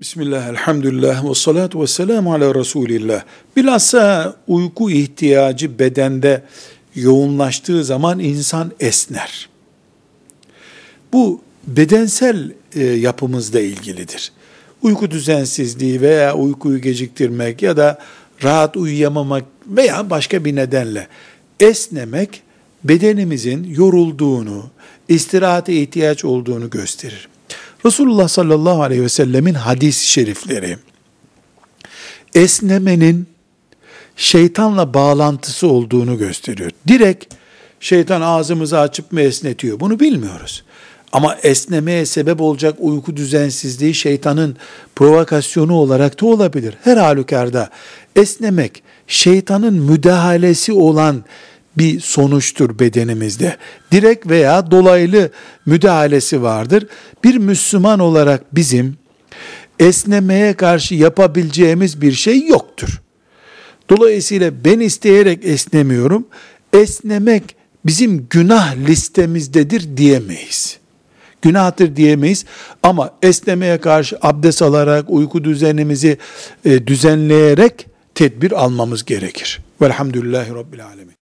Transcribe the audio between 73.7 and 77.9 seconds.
karşı abdest alarak, uyku düzenimizi e, düzenleyerek